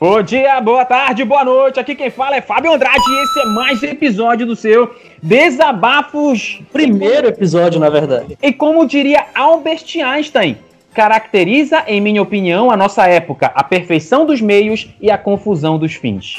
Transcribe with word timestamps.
Bom 0.00 0.22
dia, 0.22 0.60
boa 0.62 0.84
tarde, 0.84 1.24
boa 1.24 1.44
noite. 1.44 1.78
Aqui 1.78 1.94
quem 1.94 2.10
fala 2.10 2.36
é 2.36 2.40
Fábio 2.40 2.72
Andrade 2.72 2.98
e 2.98 3.22
esse 3.22 3.40
é 3.40 3.44
mais 3.44 3.82
um 3.82 3.86
episódio 3.86 4.46
do 4.46 4.56
seu 4.56 4.94
Desabafos. 5.22 6.60
Primeiro 6.72 7.28
episódio, 7.28 7.78
na 7.78 7.90
verdade. 7.90 8.38
E 8.42 8.50
como 8.50 8.86
diria 8.86 9.26
Albert 9.34 9.84
Einstein, 10.02 10.56
caracteriza, 10.94 11.84
em 11.86 12.00
minha 12.00 12.22
opinião, 12.22 12.70
a 12.70 12.76
nossa 12.76 13.06
época, 13.06 13.50
a 13.54 13.62
perfeição 13.62 14.26
dos 14.26 14.40
meios 14.40 14.88
e 15.00 15.10
a 15.10 15.18
confusão 15.18 15.78
dos 15.78 15.94
fins. 15.94 16.36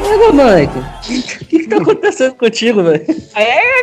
Ô, 0.00 0.32
Mike, 0.32 0.78
o 1.42 1.44
que, 1.46 1.58
que 1.60 1.68
tá 1.68 1.76
acontecendo 1.82 2.34
contigo, 2.34 2.82
velho? 2.82 3.04
É, 3.34 3.78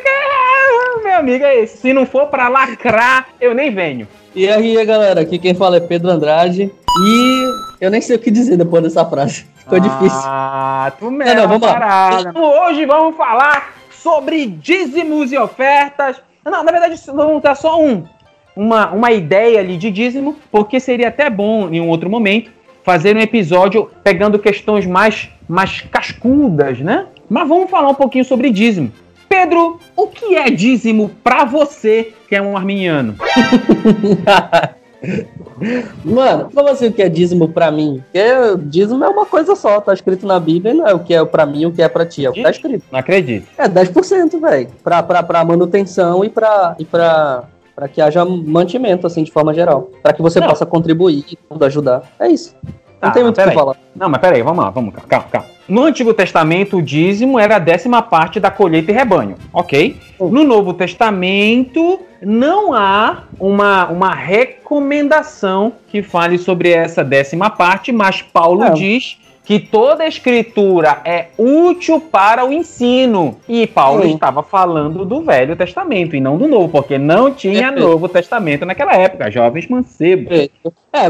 meu 1.15 1.19
amigo, 1.19 1.45
é 1.45 1.61
esse. 1.61 1.77
Se 1.77 1.93
não 1.93 2.05
for 2.05 2.27
pra 2.27 2.49
lacrar, 2.49 3.27
eu 3.39 3.53
nem 3.53 3.73
venho. 3.73 4.07
E 4.33 4.49
aí, 4.49 4.83
galera, 4.85 5.21
aqui 5.21 5.39
quem 5.39 5.53
fala 5.53 5.77
é 5.77 5.79
Pedro 5.79 6.09
Andrade. 6.09 6.71
E 6.99 7.49
eu 7.79 7.89
nem 7.89 8.01
sei 8.01 8.15
o 8.15 8.19
que 8.19 8.29
dizer 8.29 8.57
depois 8.57 8.83
dessa 8.83 9.05
frase. 9.05 9.45
Ficou 9.55 9.77
ah, 9.77 9.81
difícil. 9.81 10.19
Ah, 10.23 10.91
tu 10.99 11.09
mesmo, 11.11 11.35
não, 11.35 11.47
vamos 11.47 11.67
parada. 11.67 12.29
Então, 12.29 12.65
hoje 12.65 12.85
vamos 12.85 13.15
falar 13.15 13.73
sobre 14.05 14.45
dízimos 14.45 15.31
e 15.31 15.37
ofertas. 15.37 16.21
Não, 16.45 16.63
na 16.63 16.71
verdade, 16.71 17.01
vamos 17.07 17.41
dar 17.41 17.55
só 17.55 17.81
um, 17.81 18.03
uma, 18.55 18.91
uma 18.91 19.11
ideia 19.11 19.59
ali 19.59 19.77
de 19.77 19.89
dízimo, 19.89 20.35
porque 20.51 20.79
seria 20.79 21.07
até 21.07 21.27
bom, 21.27 21.69
em 21.71 21.81
um 21.81 21.89
outro 21.89 22.07
momento, 22.07 22.51
fazer 22.83 23.17
um 23.17 23.19
episódio 23.19 23.89
pegando 24.03 24.37
questões 24.37 24.85
mais, 24.85 25.27
mais 25.49 25.81
cascudas, 25.81 26.79
né? 26.81 27.07
Mas 27.27 27.49
vamos 27.49 27.67
falar 27.67 27.89
um 27.89 27.95
pouquinho 27.95 28.23
sobre 28.23 28.51
dízimo. 28.51 28.91
Pedro, 29.27 29.79
o 29.95 30.05
que 30.05 30.35
é 30.35 30.51
dízimo 30.51 31.09
para 31.23 31.43
você, 31.43 32.13
que 32.29 32.35
é 32.35 32.41
um 32.41 32.55
arminiano? 32.55 33.15
Mano, 36.03 36.49
como 36.53 36.69
assim 36.69 36.87
o 36.87 36.93
que 36.93 37.01
é 37.01 37.09
dízimo 37.09 37.49
pra 37.49 37.71
mim? 37.71 38.03
Porque 38.03 38.67
dízimo 38.67 39.03
é 39.03 39.09
uma 39.09 39.25
coisa 39.25 39.55
só, 39.55 39.79
tá 39.79 39.93
escrito 39.93 40.25
na 40.25 40.39
Bíblia, 40.39 40.73
não 40.73 40.87
é 40.87 40.93
o 40.93 40.99
que 40.99 41.13
é 41.13 41.23
pra 41.25 41.45
mim 41.45 41.61
e 41.61 41.65
o 41.65 41.71
que 41.71 41.81
é 41.81 41.89
pra 41.89 42.05
ti, 42.05 42.25
é 42.25 42.29
o 42.29 42.33
que 42.33 42.43
tá 42.43 42.49
escrito. 42.49 42.83
Não 42.91 42.99
acredito. 42.99 43.47
É 43.57 43.67
10%, 43.67 44.39
velho. 44.39 44.69
Pra, 44.83 45.03
pra, 45.03 45.23
pra 45.23 45.45
manutenção 45.45 46.23
e 46.23 46.29
pra, 46.29 46.75
e 46.79 46.85
pra, 46.85 47.43
pra 47.75 47.87
que 47.87 48.01
haja 48.01 48.25
mantimento, 48.25 49.07
assim, 49.07 49.23
de 49.23 49.31
forma 49.31 49.53
geral. 49.53 49.89
Pra 50.01 50.13
que 50.13 50.21
você 50.21 50.39
não. 50.39 50.47
possa 50.47 50.65
contribuir 50.65 51.25
e 51.29 51.65
ajudar. 51.65 52.03
É 52.19 52.27
isso. 52.27 52.55
Não 53.01 53.09
ah, 53.09 53.11
tem 53.11 53.23
muito 53.23 53.39
o 53.39 53.43
que 53.43 53.51
falar. 53.51 53.75
Não, 53.95 54.09
mas 54.09 54.19
peraí, 54.19 54.41
vamos 54.41 54.63
lá, 54.63 54.69
vamos 54.69 54.93
cá, 54.93 55.01
calma, 55.07 55.27
calma. 55.29 55.47
No 55.67 55.83
Antigo 55.83 56.13
Testamento, 56.13 56.77
o 56.77 56.81
dízimo 56.81 57.39
era 57.39 57.55
a 57.55 57.59
décima 57.59 58.01
parte 58.01 58.39
da 58.39 58.51
colheita 58.51 58.91
e 58.91 58.93
rebanho, 58.95 59.35
ok? 59.51 59.97
No 60.19 60.43
Novo 60.43 60.73
Testamento, 60.73 61.99
não 62.21 62.73
há 62.73 63.23
uma, 63.39 63.87
uma 63.87 64.13
recomendação 64.13 65.73
que 65.87 66.01
fale 66.01 66.37
sobre 66.37 66.71
essa 66.71 67.03
décima 67.03 67.49
parte, 67.49 67.91
mas 67.91 68.21
Paulo 68.21 68.61
não. 68.61 68.73
diz 68.73 69.17
que 69.45 69.59
toda 69.59 70.07
escritura 70.07 71.01
é 71.05 71.27
útil 71.37 72.01
para 72.01 72.43
o 72.43 72.51
ensino. 72.51 73.37
E 73.47 73.67
Paulo 73.67 74.01
Sim. 74.01 74.15
estava 74.15 74.41
falando 74.41 75.05
do 75.05 75.21
Velho 75.21 75.55
Testamento 75.55 76.15
e 76.15 76.19
não 76.19 76.35
do 76.35 76.47
Novo, 76.47 76.69
porque 76.69 76.97
não 76.97 77.31
tinha 77.31 77.71
Novo 77.71 78.09
Testamento 78.09 78.65
naquela 78.65 78.95
época, 78.95 79.29
jovens 79.29 79.67
mancebos. 79.69 80.49
É, 80.91 81.09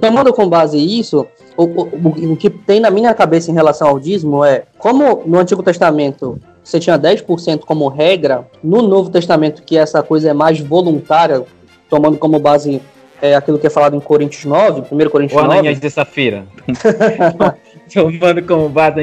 tomando 0.00 0.32
com 0.34 0.48
base 0.48 0.76
isso, 0.76 1.26
o, 1.56 1.62
o, 1.62 2.32
o 2.32 2.36
que 2.36 2.50
tem 2.50 2.80
na 2.80 2.90
minha 2.90 3.14
cabeça 3.14 3.52
em 3.52 3.54
relação 3.54 3.88
ao 3.88 4.00
dízimo 4.00 4.44
é 4.44 4.64
como 4.78 5.22
no 5.24 5.38
Antigo 5.38 5.62
Testamento 5.62 6.40
você 6.64 6.80
tinha 6.80 6.98
10% 6.98 7.60
como 7.60 7.86
regra, 7.86 8.48
no 8.64 8.82
Novo 8.82 9.08
Testamento, 9.08 9.62
que 9.62 9.78
essa 9.78 10.02
coisa 10.02 10.30
é 10.30 10.32
mais 10.32 10.58
voluntária, 10.58 11.44
tomando 11.88 12.18
como 12.18 12.40
base 12.40 12.82
é, 13.22 13.36
aquilo 13.36 13.56
que 13.56 13.68
é 13.68 13.70
falado 13.70 13.94
em 13.94 14.00
Coríntios 14.00 14.44
9, 14.44 14.82
1 14.90 15.08
Coríntios 15.08 15.40
Ou 15.40 15.46
9. 15.46 15.68
Ou 15.68 15.74
de 15.74 15.90
Safira. 15.90 16.44
tomando 17.92 18.42
como 18.42 18.68
base 18.68 19.00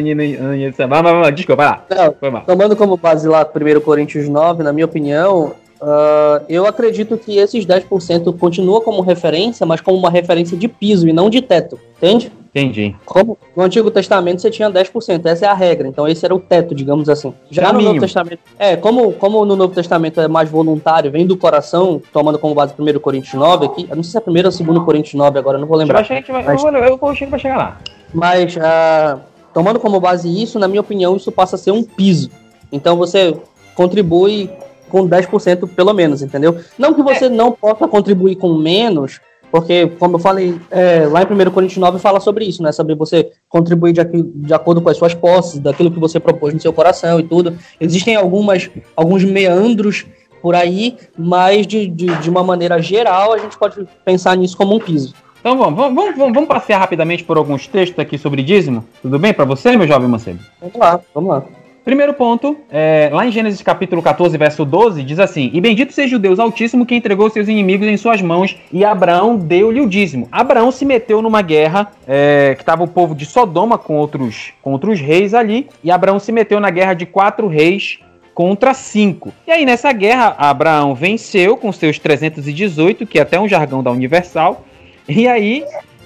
Desculpa, 1.31 1.63
vai 1.63 1.67
lá. 1.67 1.85
Não, 1.89 2.41
tomando 2.41 2.75
como 2.75 2.97
base 2.97 3.27
lá 3.27 3.43
1 3.43 3.81
Coríntios 3.81 4.27
9, 4.27 4.63
na 4.63 4.73
minha 4.73 4.85
opinião, 4.85 5.53
Uh, 5.83 6.39
eu 6.47 6.65
acredito 6.65 7.17
que 7.17 7.37
esses 7.37 7.65
10% 7.65 8.37
continua 8.37 8.79
como 8.79 9.01
referência, 9.01 9.65
mas 9.65 9.81
como 9.81 9.97
uma 9.97 10.09
referência 10.09 10.55
de 10.55 10.69
piso 10.69 11.09
e 11.09 11.11
não 11.11 11.29
de 11.29 11.41
teto, 11.41 11.77
entende? 11.97 12.31
Entendi. 12.55 12.95
Como 13.03 13.37
no 13.53 13.63
Antigo 13.63 13.91
Testamento 13.91 14.41
você 14.41 14.49
tinha 14.49 14.69
10%, 14.69 15.25
essa 15.25 15.45
é 15.45 15.49
a 15.49 15.53
regra, 15.53 15.85
então 15.85 16.07
esse 16.07 16.23
era 16.23 16.33
o 16.33 16.39
teto, 16.39 16.73
digamos 16.73 17.09
assim. 17.09 17.33
Já 17.49 17.63
Caminho. 17.63 17.81
no 17.81 17.87
Novo 17.89 17.99
Testamento, 17.99 18.39
é, 18.57 18.77
como, 18.77 19.11
como 19.13 19.43
no 19.43 19.57
Novo 19.57 19.73
Testamento 19.73 20.21
é 20.21 20.27
mais 20.27 20.49
voluntário, 20.49 21.11
vem 21.11 21.27
do 21.27 21.35
coração, 21.35 22.01
tomando 22.13 22.39
como 22.39 22.55
base 22.55 22.73
1 22.79 22.99
Coríntios 22.99 23.33
9 23.33 23.65
aqui, 23.65 23.87
eu 23.89 23.95
não 23.97 24.03
sei 24.03 24.21
se 24.21 24.29
é 24.29 24.31
1 24.31 24.67
ou 24.67 24.73
2 24.73 24.85
Coríntios 24.85 25.15
9 25.15 25.37
agora, 25.37 25.57
não 25.57 25.67
vou 25.67 25.75
lembrar. 25.75 25.97
Eu, 25.97 26.01
achei 26.01 26.23
mas, 26.31 26.61
vou, 26.61 26.71
eu 26.71 27.39
chegar 27.39 27.57
lá. 27.57 27.77
Mas, 28.13 28.55
uh, 28.55 29.19
tomando 29.53 29.79
como 29.79 29.99
base 29.99 30.29
isso, 30.29 30.59
na 30.59 30.67
minha 30.67 30.81
opinião, 30.81 31.15
isso 31.15 31.31
passa 31.31 31.55
a 31.55 31.59
ser 31.59 31.71
um 31.71 31.83
piso. 31.83 32.29
Então 32.71 32.95
você 32.97 33.35
contribui 33.75 34.49
com 34.89 35.07
10% 35.07 35.67
pelo 35.69 35.93
menos, 35.93 36.21
entendeu? 36.21 36.57
Não 36.77 36.93
que 36.93 37.01
você 37.01 37.25
é. 37.25 37.29
não 37.29 37.51
possa 37.51 37.87
contribuir 37.87 38.35
com 38.35 38.53
menos, 38.53 39.19
porque, 39.53 39.87
como 39.99 40.15
eu 40.15 40.19
falei, 40.19 40.59
é, 40.71 41.05
lá 41.05 41.21
em 41.21 41.25
1 41.25 41.51
Coríntios 41.51 41.77
9 41.77 41.99
fala 41.99 42.19
sobre 42.19 42.43
isso, 42.45 42.63
né? 42.63 42.71
Sobre 42.71 42.95
você 42.95 43.31
contribuir 43.47 43.93
de, 43.93 44.03
de 44.03 44.51
acordo 44.51 44.81
com 44.81 44.89
as 44.89 44.97
suas 44.97 45.13
posses, 45.13 45.59
daquilo 45.59 45.91
que 45.91 45.99
você 45.99 46.19
propôs 46.19 46.53
no 46.55 46.59
seu 46.59 46.73
coração 46.73 47.19
e 47.19 47.23
tudo. 47.23 47.55
Existem 47.79 48.15
algumas, 48.15 48.69
alguns 48.95 49.23
meandros 49.23 50.07
por 50.41 50.55
aí, 50.55 50.97
mas 51.15 51.67
de, 51.67 51.87
de, 51.87 52.07
de 52.15 52.29
uma 52.31 52.43
maneira 52.43 52.81
geral 52.81 53.31
a 53.31 53.37
gente 53.37 53.55
pode 53.55 53.87
pensar 54.03 54.35
nisso 54.35 54.57
como 54.57 54.75
um 54.75 54.79
piso. 54.79 55.13
Então 55.43 55.57
vamos, 55.57 55.75
vamos, 55.75 56.15
vamos, 56.15 56.33
vamos 56.33 56.47
passear 56.47 56.79
rapidamente 56.79 57.21
por 57.21 57.35
alguns 57.35 57.67
textos 57.67 57.99
aqui 57.99 58.17
sobre 58.17 58.41
dízimo. 58.41 58.85
Tudo 59.01 59.19
bem 59.19 59.33
para 59.33 59.43
você, 59.43 59.75
meu 59.75 59.85
jovem 59.85 60.07
mancebo? 60.07 60.39
Vamos 60.61 60.77
lá, 60.77 61.01
vamos 61.13 61.29
lá. 61.31 61.43
Primeiro 61.83 62.13
ponto, 62.13 62.55
é, 62.71 63.09
lá 63.11 63.27
em 63.27 63.31
Gênesis 63.31 63.61
capítulo 63.61 64.01
14, 64.01 64.37
verso 64.37 64.63
12, 64.63 65.03
diz 65.03 65.19
assim: 65.19 65.51
E 65.53 65.59
bendito 65.59 65.91
seja 65.91 66.15
o 66.15 66.19
Deus 66.19 66.39
Altíssimo 66.39 66.85
que 66.85 66.95
entregou 66.95 67.29
seus 67.29 67.49
inimigos 67.49 67.85
em 67.89 67.97
suas 67.97 68.21
mãos, 68.21 68.55
e 68.71 68.85
Abraão 68.85 69.35
deu-lhe 69.35 69.81
o 69.81 69.89
dízimo. 69.89 70.29
Abraão 70.31 70.71
se 70.71 70.85
meteu 70.85 71.21
numa 71.21 71.41
guerra 71.41 71.91
é, 72.07 72.53
que 72.55 72.61
estava 72.61 72.85
o 72.85 72.87
povo 72.87 73.13
de 73.13 73.25
Sodoma 73.25 73.77
com 73.77 73.97
outros, 73.97 74.53
com 74.61 74.71
outros 74.71 75.01
reis 75.01 75.33
ali, 75.33 75.67
e 75.83 75.91
Abraão 75.91 76.19
se 76.19 76.31
meteu 76.31 76.61
na 76.61 76.69
guerra 76.69 76.93
de 76.93 77.05
quatro 77.05 77.47
reis 77.47 77.99
contra 78.33 78.73
cinco. 78.73 79.33
E 79.45 79.51
aí 79.51 79.65
nessa 79.65 79.91
guerra, 79.91 80.35
Abraão 80.37 80.95
venceu 80.95 81.57
com 81.57 81.69
seus 81.73 81.99
318, 81.99 83.05
que 83.05 83.19
é 83.19 83.23
até 83.23 83.37
um 83.37 83.47
jargão 83.47 83.83
da 83.83 83.91
Universal, 83.91 84.63
e 85.07 85.27
aí. 85.27 85.65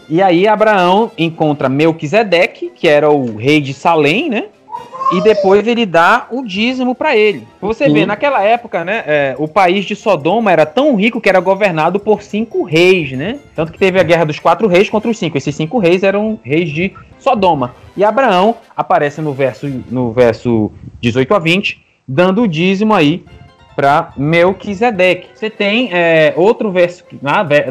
E 0.09 0.21
aí 0.21 0.47
Abraão 0.47 1.11
encontra 1.17 1.67
Melquisedeque, 1.67 2.71
que 2.73 2.87
era 2.87 3.09
o 3.11 3.35
rei 3.35 3.59
de 3.59 3.73
Salém, 3.73 4.29
né? 4.29 4.45
e 5.11 5.21
depois 5.21 5.65
ele 5.67 5.85
dá 5.85 6.27
o 6.29 6.43
dízimo 6.43 6.93
para 6.93 7.15
ele. 7.15 7.47
Você 7.61 7.85
Sim. 7.85 7.93
vê, 7.93 8.05
naquela 8.05 8.43
época, 8.43 8.83
né, 8.83 9.03
é, 9.05 9.35
o 9.37 9.47
país 9.47 9.85
de 9.85 9.95
Sodoma 9.95 10.51
era 10.51 10.65
tão 10.65 10.95
rico 10.95 11.21
que 11.21 11.29
era 11.29 11.39
governado 11.39 11.99
por 11.99 12.21
cinco 12.21 12.63
reis, 12.63 13.11
né? 13.13 13.39
Tanto 13.55 13.71
que 13.71 13.79
teve 13.79 13.99
a 13.99 14.03
guerra 14.03 14.25
dos 14.25 14.39
quatro 14.39 14.67
reis 14.67 14.89
contra 14.89 15.09
os 15.09 15.17
cinco. 15.17 15.37
Esses 15.37 15.55
cinco 15.55 15.77
reis 15.79 16.03
eram 16.03 16.39
reis 16.43 16.69
de 16.69 16.93
Sodoma. 17.19 17.75
E 17.95 18.03
Abraão 18.03 18.55
aparece 18.75 19.21
no 19.21 19.33
verso, 19.33 19.67
no 19.89 20.11
verso 20.11 20.71
18 20.99 21.33
a 21.33 21.39
20, 21.39 21.81
dando 22.07 22.43
o 22.43 22.47
dízimo 22.47 22.93
aí 22.93 23.23
para 23.77 24.11
Melquisedeque. 24.17 25.29
Você 25.35 25.51
tem 25.51 25.93
é, 25.93 26.33
outro 26.35 26.71
verso, 26.71 27.03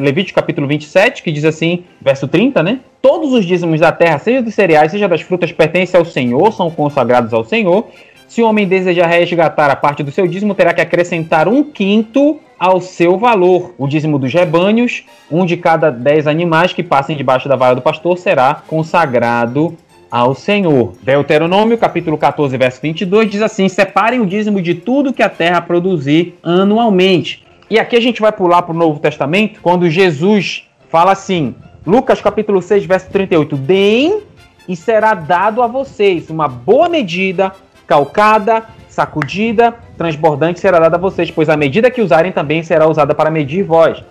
Levítico 0.00 0.38
capítulo 0.38 0.68
27, 0.68 1.20
que 1.20 1.32
diz 1.32 1.44
assim, 1.44 1.82
verso 2.00 2.28
30, 2.28 2.62
né? 2.62 2.78
Todos 3.02 3.32
os 3.32 3.44
dízimos 3.44 3.80
da 3.80 3.90
terra, 3.90 4.16
seja 4.20 4.40
dos 4.40 4.54
cereais, 4.54 4.92
seja 4.92 5.08
das 5.08 5.20
frutas, 5.20 5.50
pertencem 5.50 5.98
ao 5.98 6.04
Senhor, 6.04 6.52
são 6.52 6.70
consagrados 6.70 7.34
ao 7.34 7.44
Senhor. 7.44 7.88
Se 8.28 8.40
o 8.40 8.46
homem 8.46 8.68
desejar 8.68 9.06
resgatar 9.06 9.68
a 9.68 9.74
parte 9.74 10.04
do 10.04 10.12
seu 10.12 10.28
dízimo, 10.28 10.54
terá 10.54 10.72
que 10.72 10.80
acrescentar 10.80 11.48
um 11.48 11.64
quinto 11.64 12.38
ao 12.56 12.80
seu 12.80 13.18
valor. 13.18 13.74
O 13.76 13.88
dízimo 13.88 14.16
dos 14.16 14.32
rebanhos, 14.32 15.04
um 15.28 15.44
de 15.44 15.56
cada 15.56 15.90
dez 15.90 16.28
animais 16.28 16.72
que 16.72 16.84
passem 16.84 17.16
debaixo 17.16 17.48
da 17.48 17.56
vara 17.56 17.74
do 17.74 17.82
pastor, 17.82 18.16
será 18.16 18.62
consagrado 18.66 19.76
ao 20.10 20.34
Senhor. 20.34 20.94
Deuteronômio, 21.02 21.78
capítulo 21.78 22.16
14, 22.16 22.56
verso 22.56 22.80
22, 22.80 23.30
diz 23.30 23.42
assim: 23.42 23.68
Separem 23.68 24.20
o 24.20 24.26
dízimo 24.26 24.60
de 24.60 24.74
tudo 24.74 25.12
que 25.12 25.22
a 25.22 25.28
terra 25.28 25.60
produzir 25.60 26.38
anualmente. 26.42 27.44
E 27.68 27.78
aqui 27.78 27.96
a 27.96 28.00
gente 28.00 28.20
vai 28.20 28.32
pular 28.32 28.62
para 28.62 28.74
o 28.74 28.78
Novo 28.78 29.00
Testamento, 29.00 29.60
quando 29.60 29.90
Jesus 29.90 30.68
fala 30.88 31.12
assim, 31.12 31.54
Lucas 31.84 32.20
capítulo 32.20 32.62
6, 32.62 32.86
verso 32.86 33.10
38, 33.10 33.56
Deem 33.56 34.22
e 34.68 34.76
será 34.76 35.14
dado 35.14 35.62
a 35.62 35.66
vocês 35.66 36.30
uma 36.30 36.48
boa 36.48 36.88
medida, 36.88 37.52
calcada, 37.86 38.64
sacudida, 38.88 39.74
transbordante 39.96 40.58
será 40.58 40.78
dada 40.78 40.96
a 40.96 41.00
vocês, 41.00 41.30
pois 41.30 41.48
a 41.48 41.56
medida 41.56 41.90
que 41.90 42.00
usarem 42.00 42.32
também 42.32 42.62
será 42.62 42.88
usada 42.88 43.14
para 43.14 43.30
medir 43.30 43.62
vós. 43.62 44.02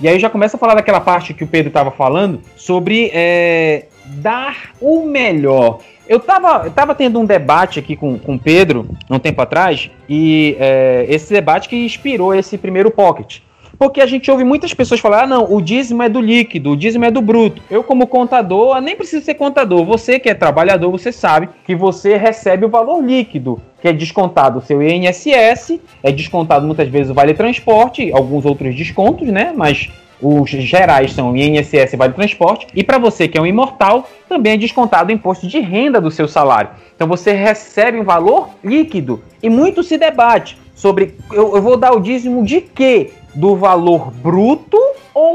E 0.00 0.08
aí 0.08 0.18
já 0.18 0.28
começa 0.28 0.56
a 0.56 0.60
falar 0.60 0.74
daquela 0.74 1.00
parte 1.00 1.32
que 1.32 1.44
o 1.44 1.46
Pedro 1.46 1.68
estava 1.68 1.90
falando 1.90 2.40
sobre 2.56 3.10
é, 3.14 3.86
dar 4.06 4.72
o 4.80 5.04
melhor. 5.06 5.78
Eu 6.06 6.18
estava 6.18 6.66
eu 6.66 6.70
tava 6.70 6.94
tendo 6.94 7.18
um 7.18 7.24
debate 7.24 7.78
aqui 7.78 7.96
com, 7.96 8.18
com 8.18 8.34
o 8.34 8.38
Pedro, 8.38 8.88
um 9.10 9.18
tempo 9.18 9.40
atrás, 9.40 9.90
e 10.08 10.56
é, 10.58 11.06
esse 11.08 11.32
debate 11.32 11.68
que 11.68 11.76
inspirou 11.76 12.34
esse 12.34 12.58
primeiro 12.58 12.90
pocket. 12.90 13.40
Porque 13.78 14.00
a 14.00 14.06
gente 14.06 14.30
ouve 14.30 14.44
muitas 14.44 14.72
pessoas 14.72 15.00
falar: 15.00 15.24
ah, 15.24 15.26
não, 15.26 15.52
o 15.52 15.60
dízimo 15.60 16.02
é 16.02 16.08
do 16.08 16.20
líquido, 16.20 16.70
o 16.70 16.76
dízimo 16.76 17.04
é 17.04 17.10
do 17.10 17.20
bruto. 17.20 17.62
Eu, 17.70 17.82
como 17.82 18.06
contador, 18.06 18.80
nem 18.80 18.96
preciso 18.96 19.24
ser 19.24 19.34
contador. 19.34 19.84
Você 19.84 20.18
que 20.18 20.28
é 20.28 20.34
trabalhador, 20.34 20.90
você 20.90 21.10
sabe 21.10 21.48
que 21.64 21.74
você 21.74 22.16
recebe 22.16 22.64
o 22.64 22.68
valor 22.68 23.02
líquido, 23.02 23.60
que 23.80 23.88
é 23.88 23.92
descontado 23.92 24.58
o 24.58 24.62
seu 24.62 24.82
INSS, 24.82 25.80
é 26.02 26.12
descontado 26.12 26.66
muitas 26.66 26.88
vezes 26.88 27.10
o 27.10 27.14
Vale 27.14 27.34
Transporte, 27.34 28.12
alguns 28.12 28.44
outros 28.44 28.74
descontos, 28.74 29.28
né? 29.28 29.52
Mas 29.56 29.90
os 30.24 30.48
gerais 30.48 31.12
são 31.12 31.36
INSS 31.36 31.92
e 31.92 31.96
Vale 31.96 32.14
Transporte. 32.14 32.66
E 32.74 32.82
para 32.82 32.98
você 32.98 33.28
que 33.28 33.36
é 33.36 33.40
um 33.40 33.46
imortal, 33.46 34.08
também 34.28 34.54
é 34.54 34.56
descontado 34.56 35.10
o 35.10 35.12
imposto 35.12 35.46
de 35.46 35.60
renda 35.60 36.00
do 36.00 36.10
seu 36.10 36.26
salário. 36.26 36.70
Então 36.96 37.06
você 37.06 37.32
recebe 37.32 38.00
um 38.00 38.04
valor 38.04 38.48
líquido. 38.64 39.22
E 39.42 39.50
muito 39.50 39.82
se 39.82 39.98
debate 39.98 40.56
sobre 40.74 41.14
eu, 41.30 41.54
eu 41.54 41.62
vou 41.62 41.76
dar 41.76 41.92
o 41.92 42.00
dízimo 42.00 42.44
de 42.44 42.60
quê? 42.60 43.10
do 43.34 43.56
valor 43.56 44.12
bruto 44.12 44.78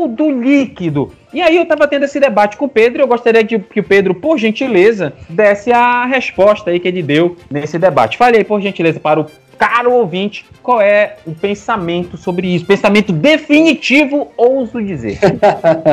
do 0.07 0.29
líquido? 0.29 1.11
E 1.33 1.41
aí 1.41 1.55
eu 1.55 1.63
estava 1.63 1.87
tendo 1.87 2.05
esse 2.05 2.19
debate 2.19 2.57
com 2.57 2.65
o 2.65 2.69
Pedro 2.69 3.01
e 3.01 3.03
eu 3.03 3.07
gostaria 3.07 3.43
de, 3.43 3.59
que 3.59 3.79
o 3.79 3.83
Pedro, 3.83 4.15
por 4.15 4.37
gentileza, 4.37 5.13
desse 5.29 5.71
a 5.71 6.05
resposta 6.05 6.71
aí 6.71 6.79
que 6.79 6.87
ele 6.87 7.03
deu 7.03 7.37
nesse 7.49 7.77
debate. 7.77 8.17
Falei, 8.17 8.43
por 8.43 8.59
gentileza, 8.61 8.99
para 8.99 9.19
o 9.19 9.25
caro 9.57 9.91
ouvinte, 9.91 10.45
qual 10.63 10.81
é 10.81 11.17
o 11.25 11.35
pensamento 11.35 12.17
sobre 12.17 12.47
isso? 12.47 12.65
Pensamento 12.65 13.11
definitivo, 13.11 14.31
ouso 14.37 14.81
dizer. 14.81 15.19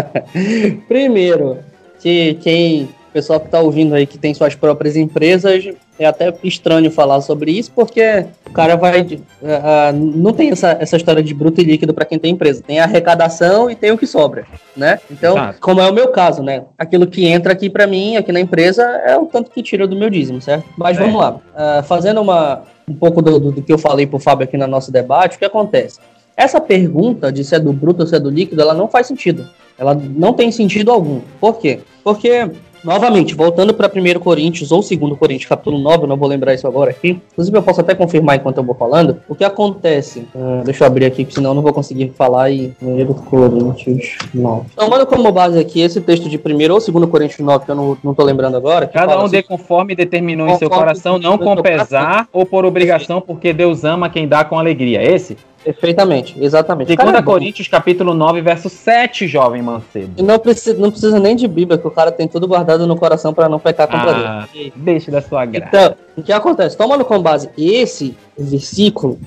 Primeiro, 0.86 1.58
que 2.00 2.34
quem 2.34 2.88
pessoal 3.16 3.40
que 3.40 3.46
está 3.46 3.60
ouvindo 3.60 3.94
aí 3.94 4.06
que 4.06 4.18
tem 4.18 4.34
suas 4.34 4.54
próprias 4.54 4.94
empresas, 4.94 5.66
é 5.98 6.04
até 6.04 6.34
estranho 6.44 6.90
falar 6.90 7.22
sobre 7.22 7.50
isso, 7.50 7.72
porque 7.74 8.26
o 8.46 8.52
cara 8.52 8.76
vai. 8.76 9.00
Uh, 9.00 9.96
não 10.14 10.34
tem 10.34 10.50
essa, 10.50 10.76
essa 10.78 10.98
história 10.98 11.22
de 11.22 11.32
bruto 11.32 11.58
e 11.62 11.64
líquido 11.64 11.94
para 11.94 12.04
quem 12.04 12.18
tem 12.18 12.32
empresa. 12.32 12.62
Tem 12.62 12.78
a 12.78 12.84
arrecadação 12.84 13.70
e 13.70 13.74
tem 13.74 13.90
o 13.90 13.96
que 13.96 14.06
sobra, 14.06 14.44
né? 14.76 15.00
Então, 15.10 15.34
Exato. 15.34 15.60
como 15.60 15.80
é 15.80 15.90
o 15.90 15.94
meu 15.94 16.08
caso, 16.08 16.42
né? 16.42 16.64
Aquilo 16.76 17.06
que 17.06 17.24
entra 17.24 17.54
aqui 17.54 17.70
para 17.70 17.86
mim, 17.86 18.18
aqui 18.18 18.30
na 18.32 18.40
empresa, 18.40 18.82
é 18.82 19.16
o 19.16 19.24
tanto 19.24 19.50
que 19.50 19.62
tira 19.62 19.86
do 19.86 19.96
meu 19.96 20.10
dízimo, 20.10 20.42
certo? 20.42 20.66
Mas 20.76 20.98
é. 20.98 21.00
vamos 21.00 21.18
lá. 21.18 21.36
Uh, 21.36 21.82
fazendo 21.84 22.20
uma, 22.20 22.64
um 22.86 22.94
pouco 22.94 23.22
do, 23.22 23.40
do, 23.40 23.52
do 23.52 23.62
que 23.62 23.72
eu 23.72 23.78
falei 23.78 24.06
pro 24.06 24.18
Fábio 24.18 24.44
aqui 24.44 24.58
no 24.58 24.66
nosso 24.66 24.92
debate, 24.92 25.36
o 25.36 25.38
que 25.38 25.46
acontece? 25.46 25.98
Essa 26.36 26.60
pergunta 26.60 27.32
de 27.32 27.42
se 27.42 27.54
é 27.54 27.58
do 27.58 27.72
bruto 27.72 28.02
ou 28.02 28.06
se 28.06 28.14
é 28.14 28.20
do 28.20 28.28
líquido, 28.28 28.60
ela 28.60 28.74
não 28.74 28.88
faz 28.88 29.06
sentido. 29.06 29.48
Ela 29.78 29.94
não 29.94 30.34
tem 30.34 30.52
sentido 30.52 30.90
algum. 30.90 31.22
Por 31.40 31.56
quê? 31.56 31.80
Porque 32.04 32.50
Novamente, 32.86 33.34
voltando 33.34 33.74
para 33.74 33.90
1 33.92 34.20
Coríntios 34.20 34.70
ou 34.70 34.80
2 34.80 35.18
Coríntios, 35.18 35.48
capítulo 35.48 35.76
9, 35.76 36.04
eu 36.04 36.06
não 36.06 36.16
vou 36.16 36.28
lembrar 36.28 36.54
isso 36.54 36.68
agora 36.68 36.92
aqui. 36.92 37.20
Inclusive, 37.32 37.58
eu 37.58 37.62
posso 37.62 37.80
até 37.80 37.96
confirmar 37.96 38.36
enquanto 38.36 38.58
eu 38.58 38.62
vou 38.62 38.76
falando. 38.76 39.20
O 39.28 39.34
que 39.34 39.42
acontece? 39.42 40.20
Uh, 40.32 40.62
deixa 40.64 40.84
eu 40.84 40.86
abrir 40.86 41.04
aqui, 41.04 41.26
senão 41.28 41.50
eu 41.50 41.54
não 41.54 41.62
vou 41.62 41.72
conseguir 41.72 42.12
falar. 42.16 42.48
E 42.50 42.72
1 42.80 43.12
Coríntios 43.14 44.16
9. 44.32 44.66
Tomando 44.76 45.04
como 45.04 45.32
base 45.32 45.58
aqui 45.58 45.80
esse 45.80 46.00
texto 46.00 46.28
de 46.28 46.36
1 46.36 46.72
ou 46.72 46.78
2 46.78 47.10
Coríntios 47.10 47.40
9, 47.40 47.64
que 47.64 47.70
eu 47.72 47.74
não, 47.74 47.98
não 48.04 48.14
tô 48.14 48.22
lembrando 48.22 48.56
agora. 48.56 48.86
Cada 48.86 49.18
um 49.18 49.22
assim, 49.22 49.32
dê 49.32 49.42
conforme 49.42 49.96
determinou 49.96 50.46
conforme 50.46 50.56
em 50.56 50.68
seu 50.68 50.70
coração, 50.70 51.18
não 51.18 51.36
com 51.36 51.60
pesar 51.60 52.28
ou 52.32 52.46
por 52.46 52.64
obrigação, 52.64 53.20
porque 53.20 53.52
Deus 53.52 53.82
ama 53.82 54.08
quem 54.08 54.28
dá 54.28 54.44
com 54.44 54.56
alegria. 54.56 55.02
Esse? 55.02 55.36
Perfeitamente, 55.66 56.36
exatamente. 56.40 56.92
Segunda 56.92 57.18
é 57.18 57.22
Coríntios, 57.22 57.66
capítulo 57.66 58.14
9, 58.14 58.40
verso 58.40 58.68
7, 58.68 59.26
jovem 59.26 59.60
mancebo. 59.60 60.12
E 60.16 60.22
não 60.22 60.38
precisa, 60.38 60.78
não 60.78 60.92
precisa 60.92 61.18
nem 61.18 61.34
de 61.34 61.48
Bíblia, 61.48 61.76
que 61.76 61.86
o 61.88 61.90
cara 61.90 62.12
tem 62.12 62.28
tudo 62.28 62.46
guardado 62.46 62.86
no 62.86 62.96
coração 62.96 63.34
para 63.34 63.48
não 63.48 63.58
pecar 63.58 63.88
contra 63.88 64.10
ah, 64.12 64.48
Deus. 64.52 64.72
Deixa 64.76 65.10
da 65.10 65.20
sua 65.20 65.44
graça. 65.44 65.66
Então, 65.66 65.96
o 66.16 66.22
que 66.22 66.32
acontece? 66.32 66.76
Tomando 66.76 67.04
com 67.04 67.20
base 67.20 67.50
esse 67.58 68.16
versículo, 68.38 69.18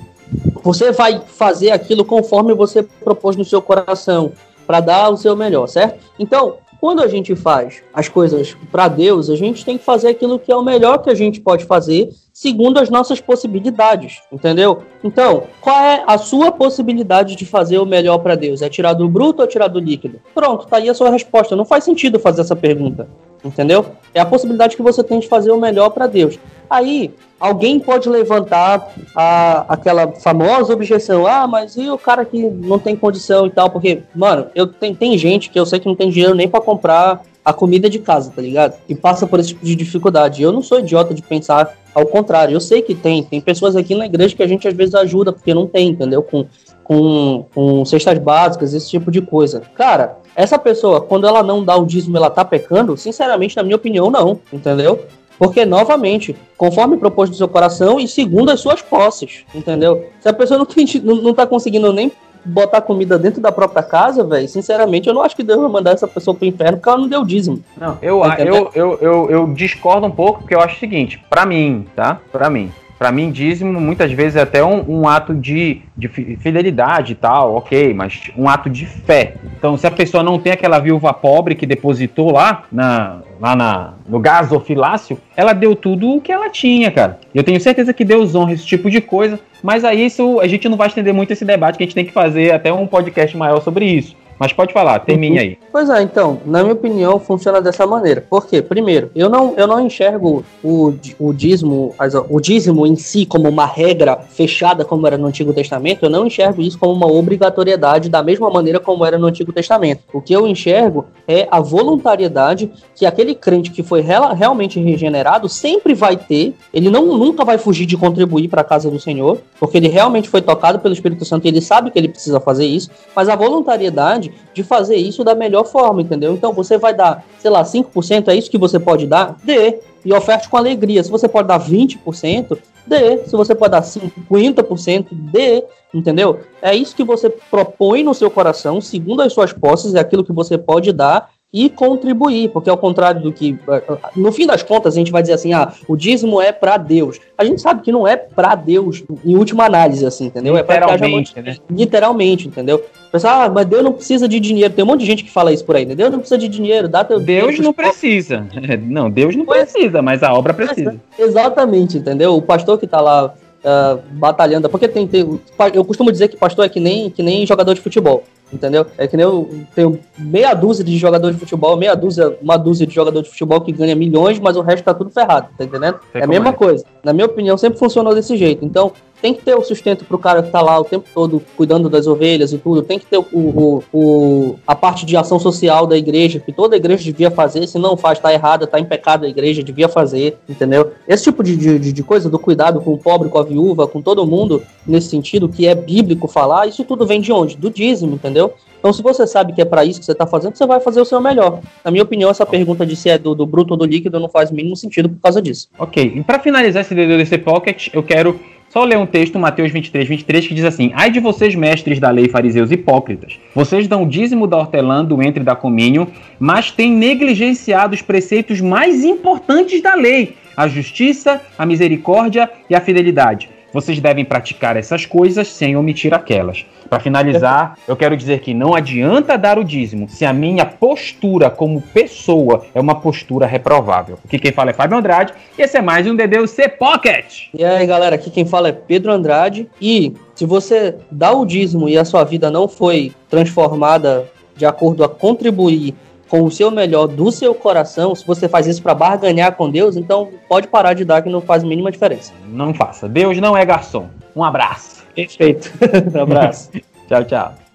você 0.63 0.94
vai 0.94 1.21
fazer 1.27 1.71
aquilo 1.71 2.06
conforme 2.06 2.53
você 2.53 2.83
propôs 2.83 3.36
no 3.36 3.44
seu 3.44 3.62
coração, 3.62 4.31
para 4.65 4.80
dar 4.80 5.09
o 5.09 5.18
seu 5.18 5.36
melhor, 5.36 5.68
certo? 5.68 6.00
Então, 6.18 6.56
quando 6.80 7.02
a 7.02 7.08
gente 7.08 7.36
faz 7.36 7.84
as 7.94 8.08
coisas 8.08 8.56
para 8.72 8.88
Deus, 8.88 9.30
a 9.30 9.36
gente 9.36 9.66
tem 9.66 9.78
que 9.78 9.84
fazer 9.84 10.10
aquilo 10.10 10.40
que 10.40 10.52
é 10.52 10.56
o 10.56 10.64
melhor 10.64 11.00
que 11.00 11.10
a 11.10 11.16
gente 11.16 11.42
pode 11.42 11.66
fazer, 11.66 12.10
segundo 12.34 12.80
as 12.80 12.90
nossas 12.90 13.20
possibilidades, 13.20 14.22
entendeu? 14.31 14.84
Então, 15.04 15.44
qual 15.60 15.78
é 15.78 16.04
a 16.08 16.18
sua 16.18 16.52
possibilidade 16.52 17.36
de 17.36 17.46
fazer 17.46 17.78
o 17.80 17.86
melhor 17.86 18.20
para 18.20 18.36
Deus? 18.36 18.62
É 18.62 18.70
tirar 18.70 18.94
do 18.94 19.10
bruto 19.10 19.42
ou 19.42 19.48
tirar 19.48 19.68
do 19.68 19.80
líquido? 19.80 20.22
Pronto, 20.34 20.68
tá 20.68 20.78
aí 20.78 20.90
a 20.90 20.94
sua 20.94 21.10
resposta. 21.10 21.56
Não 21.56 21.66
faz 21.66 21.84
sentido 21.84 22.20
fazer 22.20 22.42
essa 22.42 22.56
pergunta, 22.56 23.08
entendeu? 23.44 23.86
É 24.13 24.19
a 24.19 24.25
possibilidade 24.25 24.75
que 24.75 24.81
você 24.81 25.03
tem 25.03 25.19
de 25.19 25.27
fazer 25.27 25.51
o 25.51 25.59
melhor 25.59 25.89
para 25.89 26.07
Deus. 26.07 26.39
Aí, 26.69 27.12
alguém 27.39 27.80
pode 27.80 28.07
levantar 28.09 28.94
a, 29.15 29.65
aquela 29.74 30.12
famosa 30.13 30.74
objeção: 30.74 31.25
ah, 31.25 31.47
mas 31.47 31.75
e 31.75 31.89
o 31.89 31.97
cara 31.97 32.25
que 32.25 32.41
não 32.41 32.77
tem 32.77 32.95
condição 32.95 33.47
e 33.47 33.50
tal? 33.50 33.69
Porque, 33.69 34.03
mano, 34.13 34.47
eu 34.53 34.68
tem, 34.68 34.94
tem 34.94 35.18
gente 35.18 35.50
que 35.50 35.59
eu 35.59 35.65
sei 35.65 35.80
que 35.80 35.88
não 35.88 35.95
tem 35.95 36.09
dinheiro 36.09 36.36
nem 36.36 36.47
para 36.47 36.62
comprar 36.62 37.21
a 37.44 37.53
comida 37.53 37.89
de 37.89 37.97
casa, 37.97 38.31
tá 38.36 38.41
ligado? 38.41 38.75
E 38.88 38.94
passa 38.94 39.25
por 39.25 39.39
esse 39.39 39.50
tipo 39.50 39.65
de 39.65 39.75
dificuldade. 39.75 40.44
Eu 40.44 40.51
não 40.51 40.62
sou 40.62 40.80
idiota 40.80 41.13
de 41.13 41.21
pensar 41.21 41.75
ao 41.95 42.06
contrário. 42.06 42.53
Eu 42.53 42.59
sei 42.59 42.81
que 42.81 42.94
tem. 42.94 43.24
Tem 43.24 43.41
pessoas 43.41 43.75
aqui 43.75 43.95
na 43.95 44.06
igreja 44.06 44.36
que 44.36 44.44
a 44.44 44.47
gente 44.47 44.68
às 44.68 44.74
vezes 44.74 44.94
ajuda 44.94 45.33
porque 45.33 45.53
não 45.53 45.65
tem, 45.65 45.89
entendeu? 45.89 46.21
Com, 46.21 46.45
com, 46.83 47.45
com 47.53 47.86
cestas 47.86 48.19
básicas, 48.19 48.74
esse 48.74 48.89
tipo 48.89 49.09
de 49.09 49.21
coisa. 49.21 49.62
Cara, 49.74 50.19
essa 50.36 50.58
pessoa, 50.58 51.02
quando 51.02 51.28
ela 51.28 51.44
não 51.44 51.64
dá 51.64 51.76
o 51.76 51.86
dízimo, 51.86 52.18
ela 52.18 52.30
tá 52.30 52.46
pecando? 52.46 52.96
Sinceramente, 52.98 53.56
na 53.56 53.64
minha 53.64 53.76
opinião, 53.76 54.10
não, 54.10 54.40
entendeu? 54.52 55.06
Porque, 55.38 55.66
novamente, 55.66 56.36
conforme 56.58 56.98
proposto 56.98 57.31
do 57.31 57.38
seu 57.38 57.48
coração 57.48 58.00
e 58.00 58.08
segundo 58.08 58.50
as 58.50 58.60
suas 58.60 58.81
posses, 58.81 59.46
entendeu? 59.56 60.08
Se 60.20 60.28
a 60.28 60.34
pessoa 60.34 60.58
não, 60.58 60.66
tem, 60.66 60.86
não, 61.02 61.16
não 61.16 61.34
tá 61.34 61.48
conseguindo 61.48 61.94
nem 61.94 62.12
botar 62.44 62.81
comida 62.81 63.18
dentro 63.18 63.42
da 63.42 63.52
própria 63.52 63.84
casa, 63.84 64.24
velho, 64.24 64.48
sinceramente, 64.48 65.08
eu 65.08 65.14
não 65.14 65.22
acho 65.22 65.36
que 65.36 65.44
Deus 65.44 65.60
vai 65.60 65.70
mandar 65.70 65.92
essa 65.92 66.08
pessoa 66.08 66.36
pro 66.36 66.46
inferno 66.46 66.78
porque 66.78 66.90
ela 66.90 66.98
não 66.98 67.08
deu 67.08 67.24
dízimo. 67.25 67.64
Não, 67.78 67.98
eu, 68.02 68.22
eu, 68.38 68.72
eu, 68.74 68.98
eu, 69.02 69.30
eu, 69.30 69.54
discordo 69.54 70.08
um 70.08 70.12
pouco, 70.12 70.40
porque 70.40 70.56
eu 70.56 70.60
acho 70.60 70.75
o 70.75 70.80
seguinte, 70.80 71.22
para 71.30 71.46
mim, 71.46 71.86
tá? 71.96 72.20
Para 72.32 72.50
mim, 72.50 72.72
para 73.00 73.13
mim, 73.13 73.31
dízimo 73.31 73.80
muitas 73.80 74.12
vezes 74.12 74.36
é 74.36 74.42
até 74.42 74.62
um, 74.62 74.84
um, 75.00 75.07
ato 75.07 75.34
de, 75.34 75.81
de 75.96 76.10
fidelidade 76.10 77.13
e 77.13 77.16
tal, 77.16 77.56
ok, 77.56 77.94
mas 77.94 78.30
um 78.38 78.50
ato 78.50 78.69
de 78.69 78.86
fé. 78.86 79.36
Então, 79.57 79.78
se 79.78 79.88
a 79.88 79.92
pessoa 79.92 80.22
não 80.22 80.38
tem 80.38 80.51
aquela 80.51 80.80
viúva 80.80 81.13
pobre 81.13 81.56
que 81.56 81.65
depositou 81.65 82.34
lá, 82.34 82.63
na, 82.70 83.22
lá 83.39 83.56
na, 83.56 83.94
no 84.06 84.20
gasofilácio, 84.20 85.18
ela 85.38 85.53
deu 85.53 85.77
tudo 85.77 86.18
o 86.18 86.22
que 86.22 86.29
ela 86.29 86.50
tinha, 86.50 86.91
cara. 86.91 87.18
Eu 87.34 87.41
tenho 87.41 87.62
certeza 87.62 87.94
que 87.94 88.03
Deus 88.03 88.36
honra 88.36 88.51
esse 88.51 88.65
tipo 88.65 88.91
de 88.91 89.00
coisa, 89.00 89.39
mas 89.63 89.86
aí 89.86 90.06
isso, 90.06 90.41
a 90.41 90.48
gente 90.48 90.68
não 90.68 90.75
vai 90.75 90.89
estender 90.89 91.13
muito 91.13 91.32
esse 91.32 91.46
debate, 91.46 91.77
que 91.77 91.84
a 91.84 91.88
gente 91.88 91.96
tem 91.96 92.06
que 92.06 92.12
fazer 92.12 92.53
até 92.53 92.74
um 92.74 92.86
podcast 92.86 93.38
maior 93.38 93.62
sobre 93.62 93.86
isso. 93.86 94.13
Mas 94.39 94.53
pode 94.53 94.72
falar, 94.72 95.00
termine 95.00 95.36
uhum. 95.36 95.41
aí. 95.41 95.58
Pois 95.72 95.89
é, 95.89 96.01
então, 96.01 96.39
na 96.46 96.62
minha 96.62 96.74
opinião, 96.74 97.19
funciona 97.19 97.62
dessa 97.62 97.86
maneira. 97.86 98.25
Por 98.29 98.48
quê? 98.48 98.62
Primeiro, 98.62 99.12
eu 99.13 99.29
não, 99.29 99.53
eu 99.58 99.67
não 99.67 99.86
enxergo 99.86 100.46
o, 100.63 100.93
o, 101.19 101.34
dízimo, 101.34 101.93
o 102.29 102.39
dízimo 102.39 102.88
em 102.88 102.96
si 102.96 103.25
como 103.25 103.50
uma 103.50 103.65
regra 103.65 104.17
fechada 104.17 104.86
como 104.86 105.05
era 105.05 105.17
no 105.17 105.27
Antigo 105.27 105.53
Testamento, 105.53 106.03
eu 106.03 106.10
não 106.10 106.25
enxergo 106.25 106.62
isso 106.62 106.79
como 106.79 106.93
uma 106.93 107.08
obrigatoriedade 107.08 108.10
da 108.10 108.24
mesma 108.24 108.50
maneira 108.50 108.79
como 108.79 109.05
era 109.05 109.17
no 109.17 109.27
Antigo 109.27 109.51
Testamento. 109.51 110.03
O 110.13 110.22
que 110.22 110.34
eu 110.34 110.48
enxergo 110.48 111.08
é 111.27 111.48
a 111.51 111.60
voluntariedade 111.60 112.72
que 112.96 113.05
aquele 113.05 113.36
crente 113.36 113.72
que 113.72 113.84
foi 113.84 114.01
real, 114.01 114.34
realmente 114.34 114.79
regenerado 114.79 115.50
sempre 115.50 115.93
vai 115.93 116.15
ter, 116.15 116.53
ele 116.74 116.89
não, 116.89 117.17
nunca 117.17 117.43
vai 117.43 117.58
fugir 117.58 117.86
de 117.86 117.98
contribuir 117.98 118.48
para 118.48 118.62
a 118.62 118.63
casa 118.63 118.89
do 118.89 119.00
Senhor, 119.00 119.39
porque 119.60 119.77
ele 119.77 119.89
realmente 119.89 120.29
foi 120.29 120.41
tocado 120.41 120.79
pelo 120.79 120.93
Espírito 120.93 121.25
Santo 121.25 121.46
e 121.46 121.50
ele 121.50 121.62
sabe 121.62 121.91
que 121.91 122.00
ele 122.00 122.08
precisa 122.08 122.39
fazer 122.39 122.65
isso, 122.65 122.89
mas 123.15 123.27
a 123.27 123.36
voluntariedade 123.36 124.28
de 124.53 124.63
fazer 124.63 124.95
isso 124.95 125.24
da 125.24 125.36
melhor 125.36 125.65
forma, 125.65 126.01
entendeu? 126.01 126.33
Então 126.33 126.53
você 126.53 126.77
vai 126.77 126.93
dar, 126.93 127.25
sei 127.39 127.50
lá, 127.51 127.63
5%, 127.63 128.27
é 128.27 128.36
isso 128.36 128.50
que 128.50 128.57
você 128.57 128.79
pode 128.79 129.07
dar? 129.07 129.38
Dê. 129.43 129.79
E 130.03 130.13
oferte 130.13 130.48
com 130.48 130.57
alegria. 130.57 131.03
Se 131.03 131.12
você 131.12 131.27
pode 131.27 131.48
dar 131.48 131.59
20%, 131.59 132.57
dê. 132.88 133.17
Se 133.25 133.31
você 133.31 133.53
pode 133.53 133.71
dar 133.71 133.81
50%, 133.81 135.07
dê. 135.12 135.63
Entendeu? 135.93 136.41
É 136.62 136.75
isso 136.75 136.95
que 136.95 137.03
você 137.03 137.29
propõe 137.29 138.03
no 138.03 138.13
seu 138.13 138.29
coração, 138.29 138.79
segundo 138.79 139.21
as 139.21 139.33
suas 139.33 139.51
posses, 139.51 139.95
é 139.95 140.00
aquilo 140.00 140.24
que 140.24 140.31
você 140.31 140.57
pode 140.57 140.91
dar 140.91 141.29
e 141.51 141.70
contribuir, 141.70 142.50
porque 142.50 142.70
ao 142.70 142.77
contrário 142.77 143.22
do 143.22 143.34
que 143.34 143.58
eh, 143.68 143.84
no 144.15 144.32
fim 144.32 144.46
das 144.46 144.62
contas 144.62 144.94
a 144.94 144.98
gente 144.98 145.12
vai 145.12 145.22
dizer 145.22 145.34
assim, 145.34 145.51
ah, 145.51 145.74
o 145.88 145.96
dízimo 145.96 146.39
é 146.39 146.51
para 146.51 146.77
Deus. 146.77 147.20
A 147.36 147.44
gente 147.44 147.60
sabe 147.60 147.82
que 147.82 147.91
não 147.91 148.08
é 148.08 148.15
para 148.15 148.53
Deus 148.53 149.03
em 149.25 149.36
última 149.36 149.65
análise 149.65 150.06
assim, 150.06 150.27
entendeu? 150.27 150.56
É 150.56 150.62
literalmente, 150.62 151.34
é 151.36 151.41
né? 151.41 151.58
Literalmente, 151.70 152.48
entendeu? 152.48 152.84
Pessoal, 153.12 153.41
ah, 153.41 153.50
mas 153.50 153.65
Deus 153.65 153.84
não 153.84 153.94
precisa 153.94 154.27
de 154.27 154.39
dinheiro. 154.39 154.72
Tem 154.72 154.84
um 154.84 154.88
monte 154.88 155.00
de 155.00 155.08
gente 155.08 155.24
que 155.24 155.32
fala 155.32 155.51
isso 155.51 155.65
por 155.65 155.75
aí, 155.75 155.86
né? 155.86 155.96
Deus 155.96 156.12
não 156.12 156.20
precisa 156.20 156.38
de 156.38 156.48
dinheiro, 156.48 156.88
dá 156.88 157.03
teu 157.03 157.20
Deus 157.20 157.60
não 157.60 157.74
precisa. 157.74 158.46
Não, 158.82 159.10
Deus 159.10 159.36
não 159.36 159.46
precisa, 159.46 160.01
mas 160.01 160.24
a 160.24 160.34
obra 160.34 160.53
precisa. 160.53 160.96
Exatamente, 161.18 161.98
entendeu? 161.98 162.36
O 162.36 162.41
pastor 162.41 162.77
que 162.77 162.88
tá 162.88 163.01
lá 163.01 163.34
uh, 163.63 164.01
batalhando. 164.12 164.70
Porque 164.70 164.88
tem, 164.88 165.08
tem, 165.08 165.39
eu 165.74 165.86
costumo 165.86 166.12
dizer 166.12 166.28
que 166.28 166.38
pastor 166.38 166.66
é 166.66 166.70
que 166.70 166.80
nem, 166.80 167.10
que 167.10 167.24
nem 167.24 167.46
jogador 167.46 167.74
de 167.74 167.82
futebol. 167.82 168.24
Entendeu? 168.51 168.86
É 168.98 169.08
que 169.08 169.16
nem 169.16 169.24
eu 169.24 169.48
tenho 169.75 170.00
meia 170.18 170.56
dúzia 170.56 170.84
de 170.84 170.98
jogadores 170.98 171.36
de 171.36 171.39
futebol, 171.39 171.78
meia 171.78 171.94
dúzia, 171.94 172.36
uma 172.42 172.58
dúzia 172.58 172.88
de 172.88 172.94
jogadores 172.94 173.28
de 173.28 173.32
futebol 173.32 173.62
que 173.62 173.72
ganha 173.72 173.96
milhões, 173.96 174.39
mas 174.39 174.58
o 174.58 174.62
resto 174.62 174.84
tá 174.84 174.92
tudo 174.92 175.12
ferrado, 175.12 175.50
tá 175.56 175.63
entendendo? 175.63 176.00
Sei 176.12 176.22
é 176.22 176.24
a 176.24 176.28
mesma 176.28 176.50
é. 176.50 176.54
coisa. 176.54 176.84
Na 177.04 177.13
minha 177.13 177.28
opinião, 177.28 177.56
sempre 177.60 177.78
funcionou 177.78 178.16
desse 178.16 178.36
jeito. 178.36 178.66
Então, 178.66 178.92
tem 179.22 179.34
que 179.34 179.42
ter 179.42 179.56
o 179.56 179.64
sustento 179.64 180.06
pro 180.06 180.18
cara 180.18 180.42
que 180.42 180.52
tá 180.52 180.62
lá 180.62 180.80
o 180.80 180.84
tempo 180.84 181.08
todo 181.14 181.42
cuidando 181.58 181.90
das 181.90 182.08
ovelhas 182.08 182.54
e 182.54 182.58
tudo. 182.58 182.82
Tem 182.82 183.00
que 183.00 183.06
ter 183.06 183.18
o, 183.18 183.26
o, 183.34 183.84
o, 183.94 184.56
a 184.66 184.76
parte 184.76 185.06
de 185.06 185.18
ação 185.18 185.40
social 185.40 185.86
da 185.86 185.98
igreja, 185.98 186.40
que 186.40 186.52
toda 186.52 186.76
igreja 186.76 187.04
devia 187.04 187.30
fazer. 187.30 187.68
Se 187.68 187.78
não 187.78 187.98
faz, 187.98 188.20
tá 188.20 188.34
errada, 188.34 188.68
tá 188.68 188.80
em 188.80 188.86
pecado, 188.86 189.26
a 189.26 189.30
igreja 189.30 189.64
devia 189.64 189.90
fazer, 189.90 190.38
entendeu? 190.48 190.92
Esse 191.08 191.26
tipo 191.26 191.44
de, 191.44 191.56
de, 191.56 191.94
de 191.94 192.04
coisa, 192.04 192.30
do 192.30 192.40
cuidado 192.40 192.82
com 192.82 192.94
o 192.94 192.98
pobre, 192.98 193.30
com 193.30 193.40
a 193.40 193.44
viúva, 193.44 193.88
com 193.88 194.02
todo 194.02 194.26
mundo, 194.26 194.64
nesse 194.86 195.10
sentido, 195.10 195.50
que 195.50 195.68
é 195.68 195.76
bíblico 195.76 196.28
falar, 196.28 196.68
isso 196.68 196.84
tudo 196.84 197.06
vem 197.06 197.22
de 197.22 197.32
onde? 197.32 197.58
Do 197.58 197.70
dízimo, 197.70 198.16
entendeu? 198.16 198.54
Então, 198.80 198.94
se 198.94 199.02
você 199.02 199.28
sabe 199.28 199.52
que 199.52 199.62
é 199.62 199.66
para 199.66 199.84
isso 199.84 200.00
que 200.00 200.06
você 200.06 200.14
está 200.14 200.26
fazendo, 200.26 200.56
você 200.56 200.66
vai 200.66 200.80
fazer 200.80 201.02
o 201.02 201.06
seu 201.06 201.20
melhor. 201.20 201.60
Na 201.84 201.92
minha 201.92 202.04
opinião, 202.04 202.30
essa 202.30 202.46
pergunta 202.46 202.86
de 202.86 202.96
se 202.96 203.10
é 203.10 203.18
do, 203.18 203.36
do 203.36 203.46
bruto 203.46 203.74
ou 203.74 203.78
do 203.78 203.86
líquido 203.86 204.20
não 204.20 204.30
faz 204.30 204.50
o 204.50 204.56
mínimo 204.56 204.76
sentido 204.76 205.10
por 205.10 205.20
causa 205.20 205.42
disso. 205.42 205.68
Ok, 205.78 206.14
e 206.16 206.24
para 206.24 206.40
finalizar 206.40 206.82
esse 206.82 206.96
DDC 206.96 207.40
Pocket, 207.40 207.90
eu 207.94 208.02
quero 208.02 208.40
só 208.70 208.84
ler 208.84 208.98
um 208.98 209.06
texto, 209.06 209.40
Mateus 209.40 209.72
23, 209.72 210.08
23, 210.08 210.48
que 210.48 210.54
diz 210.54 210.64
assim: 210.64 210.92
Ai 210.94 211.10
de 211.10 211.20
vocês, 211.20 211.56
mestres 211.56 212.00
da 212.00 212.12
lei, 212.12 212.30
fariseus 212.30 212.72
hipócritas, 212.72 213.40
vocês 213.54 213.88
dão 213.88 214.04
o 214.04 214.08
dízimo 214.08 214.46
da 214.46 214.58
hortelã, 214.58 215.04
do 215.04 215.22
entre 215.24 215.44
da 215.44 215.56
cominho, 215.56 216.08
mas 216.40 216.72
têm 216.72 216.92
negligenciado 216.92 217.96
os 217.96 218.02
preceitos 218.02 218.62
mais 218.62 219.04
importantes 219.04 219.82
da 219.82 219.96
lei: 219.96 220.36
a 220.56 220.68
justiça, 220.68 221.42
a 221.58 221.66
misericórdia 221.66 222.50
e 222.70 222.76
a 222.76 222.82
fidelidade. 222.82 223.50
Vocês 223.72 224.00
devem 224.00 224.26
praticar 224.26 224.76
essas 224.76 225.06
coisas 225.06 225.48
sem 225.48 225.76
omitir 225.76 226.14
aquelas. 226.14 226.66
Para 226.90 227.00
finalizar, 227.00 227.78
eu 227.88 227.96
quero 227.96 228.18
dizer 228.18 228.40
que 228.40 228.54
não 228.54 228.74
adianta 228.74 229.38
dar 229.38 229.60
o 229.60 229.64
dízimo 229.64 230.10
se 230.10 230.26
a 230.26 230.34
minha 230.34 230.66
postura 230.66 231.50
como 231.50 231.82
pessoa 231.82 232.66
é 232.74 232.82
uma 232.82 232.96
postura 232.96 233.46
reprovável. 233.46 234.18
Aqui 234.26 234.40
quem 234.40 234.52
fala 234.52 234.72
é 234.72 234.74
Fábio 234.74 234.98
Andrade 234.98 235.34
e 235.58 235.62
esse 235.62 235.78
é 235.78 235.82
mais 235.82 236.08
um 236.08 236.16
DDUC 236.16 236.70
Pocket. 236.80 237.50
E 237.54 237.64
aí, 237.64 237.86
galera, 237.86 238.16
aqui 238.16 238.32
quem 238.32 238.46
fala 238.46 238.70
é 238.70 238.72
Pedro 238.72 239.12
Andrade 239.12 239.70
e 239.80 240.14
se 240.34 240.46
você 240.46 240.96
dá 241.12 241.32
o 241.32 241.46
dízimo 241.46 241.88
e 241.88 241.98
a 241.98 242.06
sua 242.06 242.24
vida 242.24 242.50
não 242.50 242.68
foi 242.68 243.12
transformada 243.30 244.26
de 244.56 244.66
acordo 244.66 245.04
a 245.04 245.10
contribuir 245.10 245.94
com 246.29 246.43
o 246.43 246.51
seu 246.51 246.69
melhor 246.69 247.07
do 247.07 247.31
seu 247.31 247.53
coração, 247.55 248.13
se 248.13 248.25
você 248.25 248.48
faz 248.48 248.67
isso 248.67 248.81
para 248.81 248.93
barganhar 248.93 249.55
com 249.55 249.69
Deus, 249.69 249.98
então 249.98 250.29
pode 250.48 250.67
parar 250.67 250.93
de 250.93 251.03
dar 251.03 251.21
que 251.21 251.29
não 251.29 251.41
faz 251.41 251.63
a 251.63 251.67
mínima 251.67 251.91
diferença. 251.91 252.31
Não 252.48 252.74
faça. 252.74 253.09
Deus 253.09 253.38
não 253.39 253.57
é 253.57 253.65
garçom. 253.65 254.07
Um 254.36 254.43
abraço. 254.43 255.03
Perfeito. 255.15 255.71
um 256.15 256.21
abraço. 256.21 256.69
tchau, 257.09 257.24
tchau. 257.25 257.69